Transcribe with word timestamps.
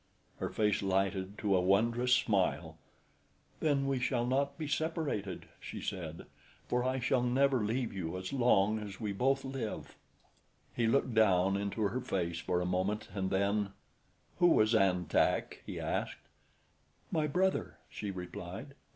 Her 0.37 0.49
face 0.49 0.81
lighted 0.81 1.37
to 1.37 1.55
a 1.55 1.61
wondrous 1.61 2.15
smile. 2.15 2.79
"Then 3.59 3.85
we 3.87 3.99
shall 3.99 4.25
not 4.25 4.57
be 4.57 4.67
separated," 4.67 5.45
she 5.59 5.79
said, 5.79 6.25
"for 6.67 6.83
I 6.83 6.97
shall 6.97 7.21
never 7.21 7.63
leave 7.63 7.93
you 7.93 8.17
as 8.17 8.33
long 8.33 8.79
as 8.79 8.99
we 8.99 9.11
both 9.13 9.45
live." 9.45 9.95
He 10.75 10.87
looked 10.87 11.13
down 11.13 11.55
into 11.55 11.83
her 11.83 12.01
face 12.01 12.39
for 12.39 12.61
a 12.61 12.65
moment 12.65 13.09
and 13.13 13.29
then: 13.29 13.73
"Who 14.39 14.47
was 14.47 14.73
An 14.73 15.05
Tak?" 15.05 15.61
he 15.67 15.79
asked. 15.79 16.17
"My 17.11 17.27
brother," 17.27 17.77
she 17.87 18.09
replied. 18.09 18.73